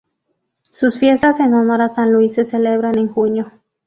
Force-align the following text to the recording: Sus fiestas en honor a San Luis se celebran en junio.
Sus 0.71 0.97
fiestas 0.97 1.39
en 1.39 1.53
honor 1.53 1.81
a 1.83 1.87
San 1.87 2.11
Luis 2.11 2.33
se 2.33 2.43
celebran 2.43 2.97
en 2.97 3.07
junio. 3.07 3.51